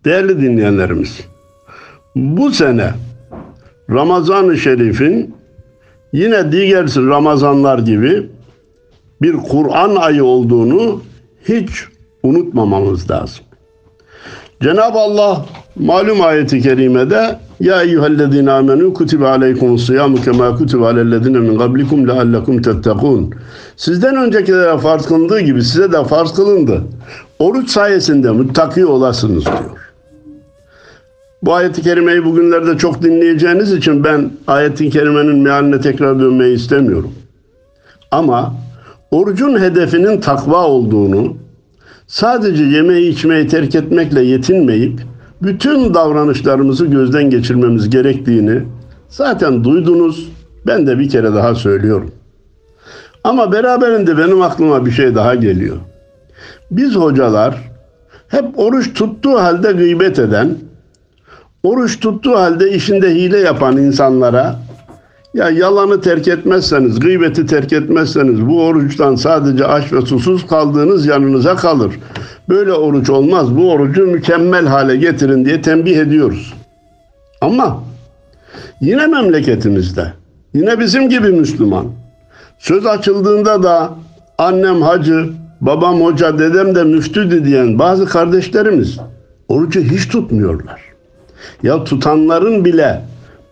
Değerli 0.05 0.41
dinleyenlerimiz, 0.41 1.21
bu 2.17 2.51
sene 2.51 2.95
Ramazan-ı 3.91 4.59
Şerif'in 4.59 5.35
yine 6.13 6.53
diğer 6.53 6.87
Ramazanlar 6.87 7.79
gibi 7.79 8.31
bir 9.23 9.33
Kur'an 9.33 9.97
ayı 9.97 10.25
olduğunu 10.25 11.03
hiç 11.49 11.85
unutmamamız 12.23 13.11
lazım. 13.11 13.46
Cenab-ı 14.63 14.99
Allah 14.99 15.45
malum 15.77 16.21
ayeti 16.21 16.61
kerimede 16.61 17.39
ya 17.61 17.83
eyyühellezine 17.83 18.53
amenu 18.53 18.95
kutibe 18.95 19.29
aleykumus 19.29 19.87
siyamu 19.87 20.17
kema 20.23 20.57
kutibe 20.57 20.87
alellezine 20.87 21.39
min 21.39 21.59
qablikum 21.59 22.09
leallekum 22.09 22.63
tettekun. 22.63 23.35
Sizden 23.77 24.17
öncekilere 24.17 24.79
farz 24.79 25.07
kılındığı 25.07 25.41
gibi 25.41 25.63
size 25.63 25.93
de 25.93 26.05
farz 26.05 26.35
kılındı. 26.35 26.83
Oruç 27.39 27.71
sayesinde 27.71 28.31
muttaki 28.31 28.87
olasınız 28.87 29.47
diyor. 29.47 29.71
Bu 31.43 31.55
ayeti 31.55 31.83
kerimeyi 31.83 32.25
bugünlerde 32.25 32.79
çok 32.79 33.03
dinleyeceğiniz 33.03 33.73
için 33.73 34.05
ben 34.05 34.31
ayetin 34.47 34.91
kerimenin 34.91 35.39
mealine 35.39 35.81
tekrar 35.81 36.21
dönmeyi 36.21 36.57
istemiyorum. 36.57 37.13
Ama 38.11 38.55
orucun 39.11 39.61
hedefinin 39.61 40.21
takva 40.21 40.67
olduğunu, 40.67 41.37
sadece 42.07 42.65
yemeği 42.65 43.11
içmeyi 43.11 43.49
terk 43.49 43.75
etmekle 43.75 44.23
yetinmeyip 44.23 45.01
bütün 45.43 45.95
davranışlarımızı 45.95 46.87
gözden 46.87 47.31
geçirmemiz 47.31 47.91
gerektiğini 47.91 48.63
zaten 49.09 49.65
duydunuz. 49.65 50.29
Ben 50.67 50.87
de 50.87 50.99
bir 50.99 51.09
kere 51.09 51.35
daha 51.35 51.55
söylüyorum. 51.55 52.11
Ama 53.25 53.53
beraberinde 53.53 54.19
benim 54.19 54.43
aklıma 54.43 54.87
bir 54.87 54.91
şey 54.91 55.15
daha 55.15 55.35
geliyor. 55.35 55.77
Biz 56.71 56.95
hocalar 56.95 57.73
hep 58.29 58.59
oruç 58.59 58.95
tuttuğu 58.95 59.39
halde 59.39 59.73
gıybet 59.73 60.19
eden, 60.19 60.59
oruç 61.63 62.01
tuttuğu 62.01 62.37
halde 62.37 62.71
işinde 62.71 63.15
hile 63.15 63.39
yapan 63.39 63.77
insanlara 63.77 64.57
ya 65.37 65.51
yalanı 65.51 66.01
terk 66.01 66.29
etmezseniz, 66.29 67.01
gıybeti 67.01 67.47
terk 67.47 67.73
etmezseniz 67.73 68.47
bu 68.47 68.63
oruçtan 68.63 69.15
sadece 69.15 69.67
aç 69.67 69.93
ve 69.93 70.01
susuz 70.01 70.47
kaldığınız 70.47 71.07
yanınıza 71.07 71.57
kalır. 71.57 71.93
Böyle 72.49 72.73
oruç 72.73 73.11
olmaz. 73.11 73.57
Bu 73.57 73.73
orucu 73.73 74.07
mükemmel 74.07 74.67
hale 74.67 74.97
getirin 74.97 75.45
diye 75.45 75.63
tembih 75.63 75.97
ediyoruz. 75.97 76.55
Ama 77.41 77.83
yine 78.81 79.07
memleketimizde, 79.07 80.13
yine 80.55 80.81
bizim 80.81 81.09
gibi 81.09 81.29
Müslüman, 81.29 81.87
söz 82.59 82.87
açıldığında 82.87 83.63
da 83.63 83.91
annem 84.39 84.83
hacı, 84.83 85.29
babam 85.61 86.01
hoca, 86.01 86.39
dedem 86.39 86.75
de 86.75 86.85
müftüdü 86.85 87.45
diyen 87.45 87.79
bazı 87.79 88.07
kardeşlerimiz 88.07 88.99
orucu 89.49 89.81
hiç 89.81 90.09
tutmuyorlar. 90.09 90.81
Ya 91.63 91.85
tutanların 91.85 92.65
bile 92.65 93.03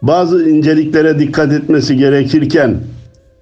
bazı 0.06 0.48
inceliklere 0.48 1.18
dikkat 1.18 1.52
etmesi 1.52 1.96
gerekirken 1.96 2.76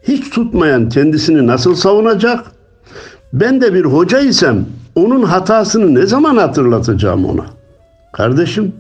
hiç 0.03 0.31
tutmayan 0.31 0.89
kendisini 0.89 1.47
nasıl 1.47 1.75
savunacak? 1.75 2.45
Ben 3.33 3.61
de 3.61 3.75
bir 3.75 3.85
hoca 3.85 4.21
isem 4.21 4.67
onun 4.95 5.23
hatasını 5.23 5.95
ne 5.95 6.07
zaman 6.07 6.37
hatırlatacağım 6.37 7.25
ona? 7.25 7.47
Kardeşim 8.13 8.73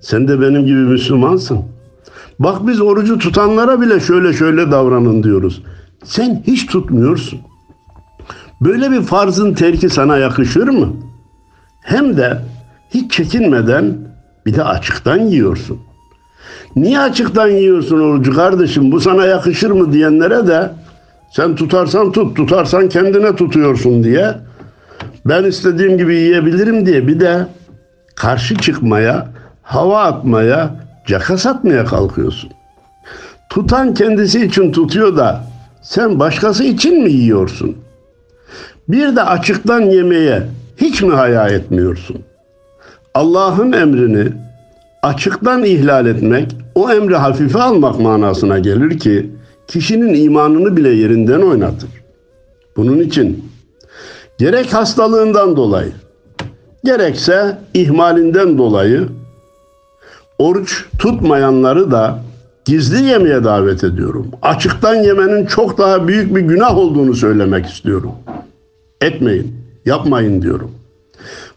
sen 0.00 0.28
de 0.28 0.40
benim 0.40 0.66
gibi 0.66 0.78
Müslümansın. 0.78 1.58
Bak 2.38 2.66
biz 2.66 2.80
orucu 2.80 3.18
tutanlara 3.18 3.80
bile 3.80 4.00
şöyle 4.00 4.32
şöyle 4.32 4.70
davranın 4.70 5.22
diyoruz. 5.22 5.62
Sen 6.04 6.42
hiç 6.46 6.66
tutmuyorsun. 6.66 7.40
Böyle 8.60 8.90
bir 8.90 9.02
farzın 9.02 9.54
terki 9.54 9.88
sana 9.88 10.16
yakışır 10.16 10.68
mı? 10.68 10.88
Hem 11.82 12.16
de 12.16 12.38
hiç 12.90 13.12
çekinmeden 13.12 13.98
bir 14.46 14.54
de 14.54 14.64
açıktan 14.64 15.18
yiyorsun. 15.18 15.78
Niye 16.76 16.98
açıktan 16.98 17.48
yiyorsun 17.48 18.00
orucu 18.00 18.34
kardeşim 18.34 18.92
bu 18.92 19.00
sana 19.00 19.26
yakışır 19.26 19.70
mı 19.70 19.92
diyenlere 19.92 20.46
de 20.46 20.70
sen 21.30 21.54
tutarsan 21.54 22.12
tut 22.12 22.36
tutarsan 22.36 22.88
kendine 22.88 23.36
tutuyorsun 23.36 24.04
diye 24.04 24.34
ben 25.26 25.44
istediğim 25.44 25.98
gibi 25.98 26.16
yiyebilirim 26.16 26.86
diye 26.86 27.08
bir 27.08 27.20
de 27.20 27.46
karşı 28.16 28.56
çıkmaya, 28.56 29.28
hava 29.62 30.02
atmaya, 30.02 30.70
caka 31.06 31.38
satmaya 31.38 31.84
kalkıyorsun. 31.84 32.50
Tutan 33.50 33.94
kendisi 33.94 34.44
için 34.44 34.72
tutuyor 34.72 35.16
da 35.16 35.44
sen 35.82 36.18
başkası 36.18 36.64
için 36.64 37.02
mi 37.02 37.12
yiyorsun? 37.12 37.76
Bir 38.88 39.16
de 39.16 39.22
açıktan 39.22 39.80
yemeye 39.80 40.42
hiç 40.76 41.02
mi 41.02 41.14
haya 41.14 41.48
etmiyorsun? 41.48 42.16
Allah'ın 43.14 43.72
emrini 43.72 44.32
açıktan 45.02 45.64
ihlal 45.64 46.06
etmek, 46.06 46.56
o 46.74 46.90
emri 46.90 47.16
hafife 47.16 47.58
almak 47.58 48.00
manasına 48.00 48.58
gelir 48.58 48.98
ki 48.98 49.30
kişinin 49.68 50.14
imanını 50.14 50.76
bile 50.76 50.88
yerinden 50.88 51.40
oynatır. 51.40 51.90
Bunun 52.76 52.98
için 52.98 53.44
gerek 54.38 54.74
hastalığından 54.74 55.56
dolayı, 55.56 55.92
gerekse 56.84 57.58
ihmalinden 57.74 58.58
dolayı 58.58 59.08
oruç 60.38 60.84
tutmayanları 60.98 61.90
da 61.90 62.18
gizli 62.64 63.04
yemeye 63.04 63.44
davet 63.44 63.84
ediyorum. 63.84 64.30
Açıktan 64.42 64.94
yemenin 64.94 65.46
çok 65.46 65.78
daha 65.78 66.08
büyük 66.08 66.36
bir 66.36 66.40
günah 66.40 66.78
olduğunu 66.78 67.14
söylemek 67.14 67.66
istiyorum. 67.66 68.12
Etmeyin, 69.00 69.56
yapmayın 69.86 70.42
diyorum. 70.42 70.70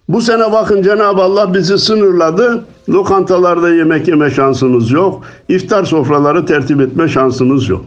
Bu 0.10 0.22
sene 0.22 0.52
bakın 0.52 0.82
Cenab-ı 0.82 1.22
Allah 1.22 1.54
bizi 1.54 1.78
sınırladı. 1.78 2.64
Lokantalarda 2.90 3.70
yemek 3.70 4.08
yeme 4.08 4.32
şansımız 4.32 4.92
yok. 4.92 5.24
İftar 5.50 5.84
sofraları 5.84 6.46
tertip 6.46 6.82
etme 6.82 7.10
şansımız 7.10 7.70
yok. 7.70 7.86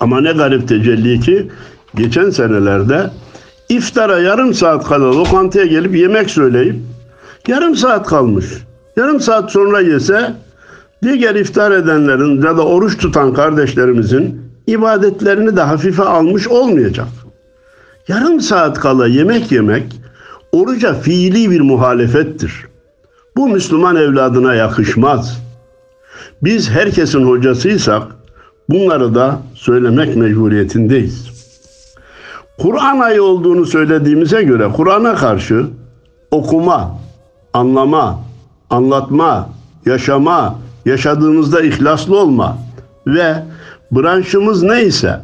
Ama 0.00 0.20
ne 0.20 0.32
garip 0.32 0.68
tecelli 0.68 1.20
ki 1.20 1.48
geçen 1.94 2.30
senelerde 2.30 3.10
iftara 3.68 4.18
yarım 4.18 4.54
saat 4.54 4.88
kala 4.88 5.18
lokantaya 5.18 5.66
gelip 5.66 5.96
yemek 5.96 6.30
söyleyip 6.30 6.76
yarım 7.48 7.76
saat 7.76 8.06
kalmış. 8.06 8.46
Yarım 8.96 9.20
saat 9.20 9.50
sonra 9.50 9.80
yese 9.80 10.34
diğer 11.02 11.34
iftar 11.34 11.72
edenlerin 11.72 12.42
ya 12.42 12.56
da 12.56 12.66
oruç 12.66 12.98
tutan 12.98 13.34
kardeşlerimizin 13.34 14.42
ibadetlerini 14.66 15.56
de 15.56 15.62
hafife 15.62 16.02
almış 16.02 16.48
olmayacak. 16.48 17.08
Yarım 18.08 18.40
saat 18.40 18.80
kala 18.80 19.06
yemek 19.06 19.52
yemek 19.52 20.00
oruca 20.52 20.94
fiili 20.94 21.50
bir 21.50 21.60
muhalefettir. 21.60 22.67
Bu 23.38 23.48
Müslüman 23.48 23.96
evladına 23.96 24.54
yakışmaz. 24.54 25.42
Biz 26.42 26.70
herkesin 26.70 27.24
hocasıysak 27.24 28.02
bunları 28.68 29.14
da 29.14 29.38
söylemek 29.54 30.16
mecburiyetindeyiz. 30.16 31.30
Kur'an 32.58 33.00
ayı 33.00 33.22
olduğunu 33.22 33.66
söylediğimize 33.66 34.42
göre 34.42 34.68
Kur'an'a 34.76 35.14
karşı 35.14 35.66
okuma, 36.30 36.98
anlama, 37.52 38.20
anlatma, 38.70 39.48
yaşama, 39.86 40.58
yaşadığımızda 40.86 41.60
ihlaslı 41.60 42.20
olma 42.20 42.58
ve 43.06 43.42
branşımız 43.92 44.62
neyse 44.62 45.20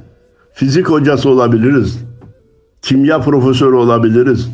fizik 0.53 0.91
hocası 0.91 1.31
olabiliriz, 1.31 1.99
kimya 2.83 3.21
profesörü 3.21 3.75
olabiliriz. 3.75 4.49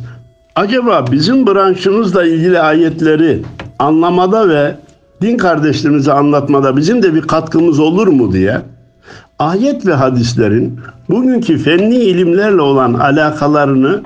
Acaba 0.55 1.05
bizim 1.11 1.47
branşımızla 1.47 2.25
ilgili 2.25 2.59
ayetleri 2.59 3.41
anlamada 3.79 4.49
ve 4.49 4.75
din 5.21 5.37
kardeşlerimize 5.37 6.13
anlatmada 6.13 6.77
bizim 6.77 7.03
de 7.03 7.15
bir 7.15 7.21
katkımız 7.21 7.79
olur 7.79 8.07
mu 8.07 8.33
diye 8.33 8.61
ayet 9.39 9.85
ve 9.85 9.93
hadislerin 9.93 10.79
bugünkü 11.09 11.57
fenli 11.57 11.95
ilimlerle 11.95 12.61
olan 12.61 12.93
alakalarını 12.93 14.01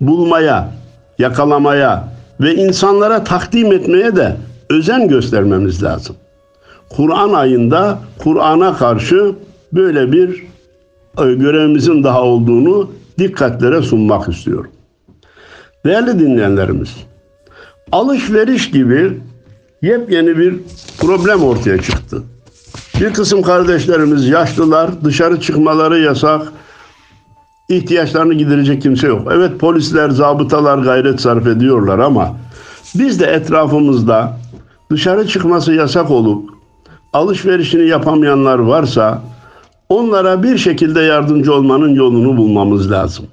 bulmaya, 0.00 0.70
yakalamaya 1.18 2.08
ve 2.40 2.54
insanlara 2.54 3.24
takdim 3.24 3.72
etmeye 3.72 4.16
de 4.16 4.36
özen 4.70 5.08
göstermemiz 5.08 5.82
lazım. 5.82 6.16
Kur'an 6.88 7.32
ayında 7.32 7.98
Kur'an'a 8.18 8.76
karşı 8.76 9.32
böyle 9.72 10.12
bir 10.12 10.42
e, 11.18 11.34
görevimizin 11.34 12.04
daha 12.04 12.22
olduğunu 12.22 12.90
dikkatlere 13.18 13.82
sunmak 13.82 14.28
istiyorum. 14.28 14.70
Değerli 15.84 16.18
dinleyenlerimiz, 16.18 16.96
alışveriş 17.92 18.70
gibi 18.70 19.20
yepyeni 19.82 20.38
bir 20.38 20.54
problem 21.00 21.42
ortaya 21.42 21.82
çıktı. 21.82 22.22
Bir 23.00 23.12
kısım 23.12 23.42
kardeşlerimiz 23.42 24.28
yaşlılar, 24.28 24.90
dışarı 25.04 25.40
çıkmaları 25.40 25.98
yasak, 25.98 26.52
ihtiyaçlarını 27.68 28.34
giderecek 28.34 28.82
kimse 28.82 29.06
yok. 29.06 29.28
Evet 29.32 29.60
polisler, 29.60 30.10
zabıtalar 30.10 30.78
gayret 30.78 31.20
sarf 31.20 31.46
ediyorlar 31.46 31.98
ama 31.98 32.36
biz 32.94 33.20
de 33.20 33.26
etrafımızda 33.26 34.36
dışarı 34.90 35.28
çıkması 35.28 35.74
yasak 35.74 36.10
olup 36.10 36.50
alışverişini 37.12 37.88
yapamayanlar 37.88 38.58
varsa 38.58 39.22
onlara 39.88 40.42
bir 40.42 40.58
şekilde 40.58 41.00
yardımcı 41.00 41.54
olmanın 41.54 41.94
yolunu 41.94 42.36
bulmamız 42.36 42.90
lazım. 42.90 43.26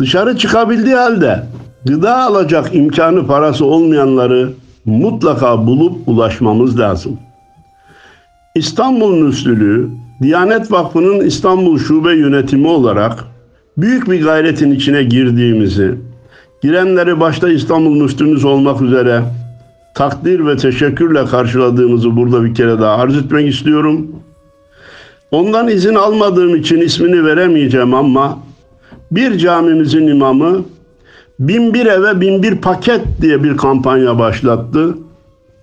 Dışarı 0.00 0.38
çıkabildiği 0.38 0.94
halde 0.94 1.42
gıda 1.84 2.16
alacak 2.22 2.74
imkanı 2.74 3.26
parası 3.26 3.64
olmayanları 3.64 4.50
mutlaka 4.84 5.66
bulup 5.66 6.08
ulaşmamız 6.08 6.78
lazım. 6.78 7.18
İstanbul 8.54 9.16
Müslülüğü, 9.22 9.90
Diyanet 10.22 10.72
Vakfı'nın 10.72 11.20
İstanbul 11.20 11.78
Şube 11.78 12.14
Yönetimi 12.14 12.68
olarak 12.68 13.24
büyük 13.76 14.10
bir 14.10 14.24
gayretin 14.24 14.70
içine 14.70 15.02
girdiğimizi, 15.02 15.94
girenleri 16.62 17.20
başta 17.20 17.48
İstanbul 17.48 18.02
Müslümüz 18.02 18.44
olmak 18.44 18.82
üzere 18.82 19.22
takdir 19.94 20.46
ve 20.46 20.56
teşekkürle 20.56 21.24
karşıladığımızı 21.24 22.16
burada 22.16 22.44
bir 22.44 22.54
kere 22.54 22.80
daha 22.80 22.96
arz 22.96 23.16
etmek 23.16 23.54
istiyorum. 23.54 24.06
Ondan 25.30 25.68
izin 25.68 25.94
almadığım 25.94 26.56
için 26.56 26.80
ismini 26.80 27.24
veremeyeceğim 27.24 27.94
ama 27.94 28.38
bir 29.10 29.38
camimizin 29.38 30.06
imamı 30.06 30.64
bin 31.40 31.74
bir 31.74 31.86
eve 31.86 32.20
bin 32.20 32.42
bir 32.42 32.56
paket 32.56 33.00
diye 33.20 33.44
bir 33.44 33.56
kampanya 33.56 34.18
başlattı. 34.18 34.94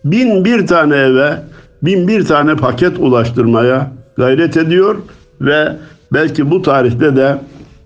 Bin 0.05 0.45
bir 0.45 0.67
tane 0.67 0.95
eve 0.95 1.37
bin 1.81 2.07
bir 2.07 2.25
tane 2.25 2.55
paket 2.55 2.99
ulaştırmaya 2.99 3.91
gayret 4.17 4.57
ediyor 4.57 4.97
ve 5.41 5.75
belki 6.13 6.51
bu 6.51 6.61
tarihte 6.61 7.15
de 7.15 7.37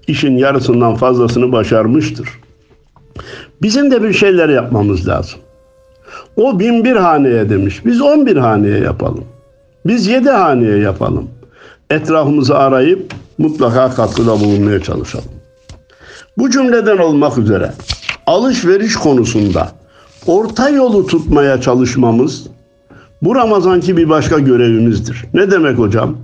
işin 0.08 0.38
yarısından 0.38 0.96
fazlasını 0.96 1.52
başarmıştır. 1.52 2.30
Bizim 3.62 3.92
de 3.92 4.04
bir 4.04 4.14
şeyler 4.14 4.50
yapmamız 4.50 5.08
lazım. 5.08 5.40
O 6.36 6.60
bin 6.60 6.84
bir 6.84 6.96
haneye 6.96 7.50
demiş. 7.50 7.86
Biz 7.86 8.02
on 8.02 8.26
bir 8.26 8.38
haneye 8.38 8.80
yapalım. 8.80 9.24
Biz 9.86 10.08
yedi 10.08 10.30
haneye 10.30 10.78
yapalım. 10.78 11.30
Etrafımızı 11.90 12.58
arayıp 12.58 13.14
mutlaka 13.38 13.90
katkıda 13.90 14.40
bulunmaya 14.40 14.80
çalışalım. 14.80 15.39
Bu 16.40 16.50
cümleden 16.50 16.98
olmak 16.98 17.38
üzere 17.38 17.72
alışveriş 18.28 18.96
konusunda 18.96 19.72
orta 20.28 20.70
yolu 20.70 21.08
tutmaya 21.08 21.62
çalışmamız 21.62 22.48
bu 23.22 23.36
Ramazanki 23.36 23.98
bir 23.98 24.10
başka 24.10 24.40
görevimizdir. 24.40 25.26
Ne 25.34 25.52
demek 25.52 25.78
hocam? 25.78 26.18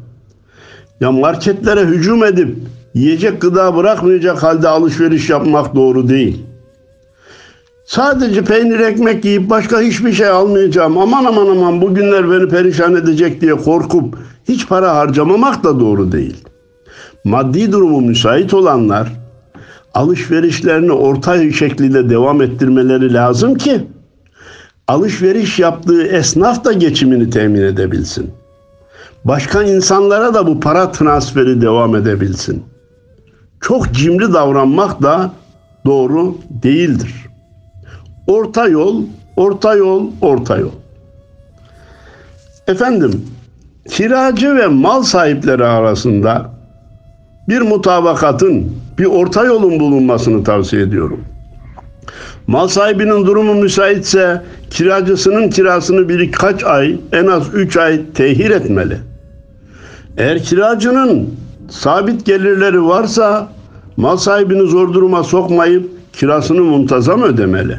Ya 1.02 1.12
marketlere 1.12 1.82
hücum 1.82 2.24
edip 2.24 2.58
yiyecek 2.94 3.42
gıda 3.42 3.76
bırakmayacak 3.76 4.44
halde 4.44 4.70
alışveriş 4.70 5.30
yapmak 5.30 5.76
doğru 5.76 6.10
değil. 6.10 6.44
Sadece 7.86 8.44
peynir 8.44 8.80
ekmek 8.80 9.26
yiyip 9.26 9.50
başka 9.50 9.82
hiçbir 9.82 10.14
şey 10.14 10.28
almayacağım. 10.28 10.98
Aman 10.98 11.26
aman 11.26 11.48
aman 11.48 11.82
bugünler 11.82 12.32
beni 12.32 12.50
perişan 12.50 12.96
edecek 12.96 13.42
diye 13.42 13.56
korkup 13.56 14.18
hiç 14.50 14.68
para 14.68 14.96
harcamamak 14.96 15.64
da 15.64 15.80
doğru 15.80 16.12
değil. 16.12 16.44
Maddi 17.24 17.72
durumu 17.72 18.02
müsait 18.02 18.54
olanlar 18.54 19.25
alışverişlerini 19.96 20.92
orta 20.92 21.52
şekilde 21.52 22.10
devam 22.10 22.42
ettirmeleri 22.42 23.14
lazım 23.14 23.56
ki 23.56 23.88
alışveriş 24.88 25.60
yaptığı 25.60 26.04
esnaf 26.04 26.66
da 26.66 26.74
geçimini 26.74 27.30
temin 27.30 27.62
edebilsin. 27.62 28.32
Başka 29.26 29.64
insanlara 29.64 30.34
da 30.34 30.48
bu 30.48 30.60
para 30.60 30.92
transferi 30.92 31.62
devam 31.62 31.96
edebilsin. 31.96 32.64
Çok 33.62 33.92
cimri 33.92 34.34
davranmak 34.34 35.02
da 35.02 35.32
doğru 35.86 36.38
değildir. 36.50 37.14
Orta 38.28 38.68
yol, 38.68 39.04
orta 39.36 39.76
yol, 39.76 40.12
orta 40.22 40.58
yol. 40.58 40.72
Efendim, 42.68 43.26
kiracı 43.90 44.56
ve 44.56 44.68
mal 44.68 45.04
sahipleri 45.04 45.66
arasında 45.66 46.55
bir 47.50 47.62
mutabakatın, 47.62 48.72
bir 48.98 49.06
orta 49.06 49.46
yolun 49.46 49.80
bulunmasını 49.80 50.44
tavsiye 50.44 50.82
ediyorum. 50.82 51.20
Mal 52.48 52.68
sahibinin 52.68 53.26
durumu 53.26 53.54
müsaitse 53.54 54.42
kiracısının 54.70 55.50
kirasını 55.50 56.10
birkaç 56.10 56.64
ay, 56.64 56.98
en 57.12 57.28
az 57.28 57.54
üç 57.54 57.78
ay 57.78 58.02
tehir 58.14 58.50
etmeli. 58.50 58.98
Eğer 60.18 60.44
kiracının 60.44 61.30
sabit 61.70 62.26
gelirleri 62.26 62.86
varsa 62.86 63.48
mal 63.98 64.18
sahibini 64.18 64.68
zor 64.68 64.94
duruma 64.94 65.24
sokmayıp 65.24 65.90
kirasını 66.14 66.62
muntazam 66.62 67.24
ödemeli. 67.24 67.78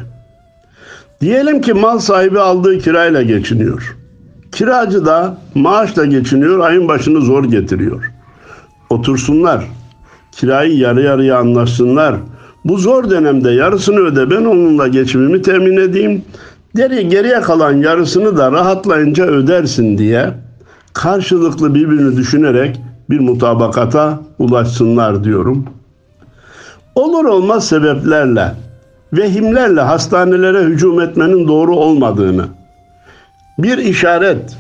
Diyelim 1.21 1.61
ki 1.61 1.73
mal 1.73 1.99
sahibi 1.99 2.41
aldığı 2.41 2.79
kirayla 2.79 3.23
geçiniyor. 3.23 3.97
Kiracı 4.53 5.07
da 5.07 5.39
maaşla 5.55 6.05
geçiniyor, 6.05 6.59
ayın 6.59 6.89
başını 6.89 7.21
zor 7.21 7.45
getiriyor. 7.45 8.13
Otursunlar, 8.91 9.65
kirayı 10.33 10.77
yarı 10.77 11.03
yarıya 11.03 11.39
anlaşsınlar. 11.39 12.17
Bu 12.65 12.79
zor 12.79 13.11
dönemde 13.11 13.51
yarısını 13.51 13.99
öde 13.99 14.31
ben 14.31 14.45
onunla 14.45 14.89
geçimimi 14.89 15.43
temin 15.43 15.77
edeyim. 15.77 16.25
Geri, 16.75 17.09
geriye 17.09 17.41
kalan 17.41 17.73
yarısını 17.73 18.37
da 18.37 18.53
rahatlayınca 18.53 19.25
ödersin 19.25 19.99
diye 19.99 20.35
karşılıklı 20.93 21.75
birbirini 21.75 22.17
düşünerek 22.17 22.81
bir 23.11 23.21
mutabakata 23.21 24.21
ulaşsınlar 24.39 25.25
diyorum. 25.25 25.67
Olur 26.95 27.25
olmaz 27.25 27.69
sebeplerle, 27.69 28.53
vehimlerle 29.13 29.81
hastanelere 29.81 30.63
hücum 30.63 31.01
etmenin 31.01 31.49
doğru 31.49 31.77
olmadığını, 31.77 32.45
bir 33.59 33.79
işaret, 33.79 34.57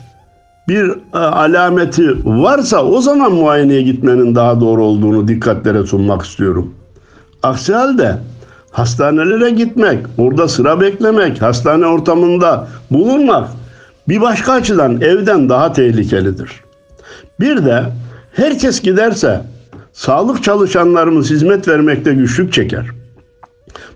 bir 0.68 0.90
e, 1.14 1.18
alameti 1.18 2.24
varsa 2.24 2.84
o 2.84 3.00
zaman 3.00 3.32
muayeneye 3.32 3.82
gitmenin 3.82 4.34
daha 4.34 4.60
doğru 4.60 4.84
olduğunu 4.84 5.28
dikkatlere 5.28 5.86
sunmak 5.86 6.22
istiyorum. 6.22 6.74
Aksi 7.42 7.74
halde 7.74 8.18
hastanelere 8.70 9.50
gitmek, 9.50 10.06
orada 10.18 10.48
sıra 10.48 10.80
beklemek, 10.80 11.42
hastane 11.42 11.86
ortamında 11.86 12.68
bulunmak 12.90 13.48
bir 14.08 14.20
başka 14.20 14.52
açıdan 14.52 15.00
evden 15.00 15.48
daha 15.48 15.72
tehlikelidir. 15.72 16.50
Bir 17.40 17.64
de 17.64 17.82
herkes 18.32 18.80
giderse 18.80 19.40
sağlık 19.92 20.44
çalışanlarımız 20.44 21.30
hizmet 21.30 21.68
vermekte 21.68 22.14
güçlük 22.14 22.52
çeker. 22.52 22.86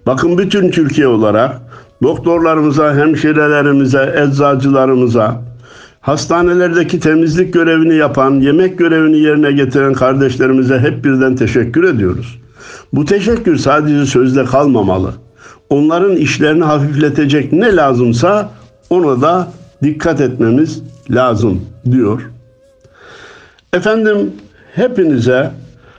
Bakın 0.07 0.39
bütün 0.39 0.71
Türkiye 0.71 1.09
olarak 1.09 1.61
doktorlarımıza, 2.03 2.95
hemşirelerimize, 2.95 4.15
eczacılarımıza, 4.17 5.43
hastanelerdeki 6.01 7.01
temizlik 7.01 7.55
görevini 7.55 7.95
yapan, 7.95 8.41
yemek 8.41 8.79
görevini 8.79 9.19
yerine 9.19 9.53
getiren 9.53 9.93
kardeşlerimize 9.93 10.79
hep 10.79 11.05
birden 11.05 11.37
teşekkür 11.37 11.85
ediyoruz. 11.85 12.41
Bu 12.93 13.05
teşekkür 13.05 13.57
sadece 13.57 14.07
sözde 14.07 14.45
kalmamalı. 14.45 15.15
Onların 15.71 16.17
işlerini 16.17 16.65
hafifletecek 16.65 17.53
ne 17.53 17.77
lazımsa 17.77 18.51
ona 18.91 19.23
da 19.23 19.49
dikkat 19.83 20.21
etmemiz 20.21 20.83
lazım 21.11 21.63
diyor. 21.91 22.31
Efendim 23.73 24.33
hepinize 24.75 25.51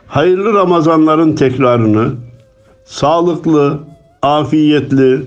hayırlı 0.08 0.54
Ramazanların 0.54 1.36
tekrarını 1.36 2.12
sağlıklı, 2.86 3.80
afiyetli, 4.22 5.22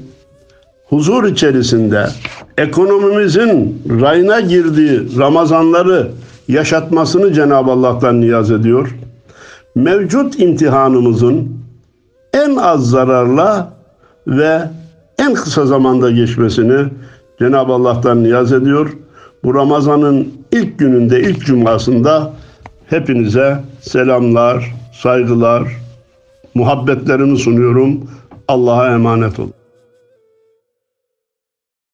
huzur 0.87 1.25
içerisinde 1.25 2.07
ekonomimizin 2.59 3.83
rayına 4.01 4.41
girdiği 4.41 5.19
Ramazanları 5.19 6.11
yaşatmasını 6.49 7.33
Cenab-ı 7.33 7.71
Allah'tan 7.71 8.21
niyaz 8.21 8.51
ediyor. 8.51 8.97
Mevcut 9.75 10.41
imtihanımızın 10.41 11.49
en 12.33 12.57
az 12.57 12.91
zararla 12.91 13.73
ve 14.27 14.61
en 15.19 15.35
kısa 15.35 15.67
zamanda 15.67 16.11
geçmesini 16.11 16.85
Cenab-ı 17.39 17.73
Allah'tan 17.73 18.23
niyaz 18.23 18.53
ediyor. 18.53 18.97
Bu 19.45 19.55
Ramazan'ın 19.55 20.35
ilk 20.53 20.79
gününde, 20.79 21.21
ilk 21.21 21.47
cumasında 21.47 22.33
hepinize 22.87 23.61
selamlar, 23.81 24.75
saygılar, 25.03 25.69
muhabbetlerimi 26.55 27.39
sunuyorum. 27.39 28.11
Allah'a 28.49 28.95
emanet 28.95 29.39
olun. 29.39 29.64